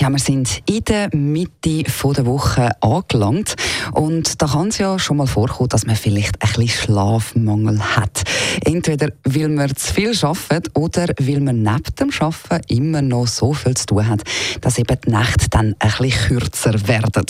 [0.00, 3.54] ja, wir sind in der Mitte der Woche angelangt
[3.92, 8.22] und da kann es ja schon mal vorkommen, dass man vielleicht ein bisschen Schlafmangel hat.
[8.64, 13.52] Entweder weil man zu viel arbeitet oder weil man neben dem Arbeiten immer noch so
[13.52, 14.22] viel zu tun hat,
[14.62, 17.26] dass eben die Nächte dann ein bisschen kürzer werden.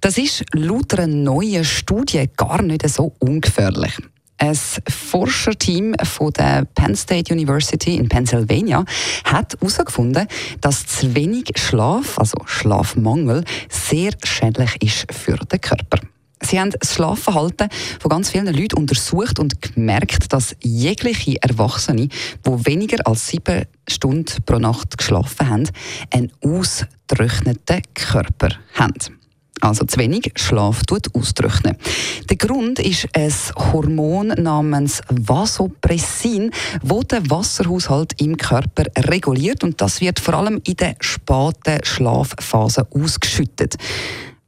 [0.00, 3.98] Das ist laut einer neuen Studie gar nicht so ungefährlich.
[4.38, 8.84] Ein Forscherteam von der Penn State University in Pennsylvania
[9.24, 10.26] hat herausgefunden,
[10.60, 16.00] dass zu wenig Schlaf, also Schlafmangel, sehr schädlich ist für den Körper.
[16.42, 17.68] Sie haben das Schlafverhalten
[18.00, 24.42] von ganz vielen Leuten untersucht und gemerkt, dass jegliche Erwachsene, die weniger als sieben Stunden
[24.44, 25.68] pro Nacht geschlafen haben,
[26.10, 29.23] einen ausgetrockneten Körper haben
[29.64, 31.76] also zu wenig Schlaf tut austrocknen.
[32.28, 36.50] Der Grund ist ein Hormon namens Vasopressin,
[36.82, 42.86] wo der Wasserhaushalt im Körper reguliert und das wird vor allem in der späten Schlafphase
[42.90, 43.76] ausgeschüttet.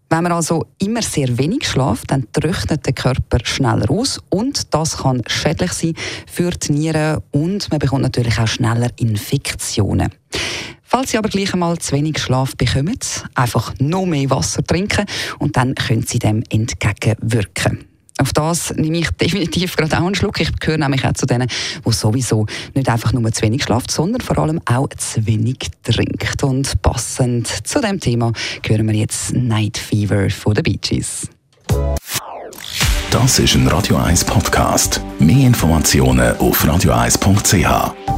[0.09, 4.98] Wenn man also immer sehr wenig schlaft, dann trocknet der Körper schneller aus und das
[4.98, 5.94] kann schädlich sein
[6.27, 10.12] für die Nieren und man bekommt natürlich auch schneller Infektionen.
[10.97, 12.98] Falls Sie aber gleich einmal zu wenig Schlaf bekommen,
[13.34, 15.05] einfach noch mehr Wasser trinken
[15.38, 17.84] und dann können Sie dem entgegenwirken.
[18.16, 20.41] Auf das nehme ich definitiv gerade auch einen Schluck.
[20.41, 21.48] Ich gehöre nämlich auch zu denen,
[21.86, 26.42] die sowieso nicht einfach nur zu wenig schlaft, sondern vor allem auch zu wenig trinkt.
[26.42, 28.33] Und passend zu dem Thema
[28.66, 31.28] hören wir jetzt Night Fever von den Bee Gees.
[33.10, 35.03] Das ist ein Radio 1 Podcast.
[35.19, 38.16] Mehr Informationen auf radio1.ch.